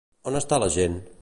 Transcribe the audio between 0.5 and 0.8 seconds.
la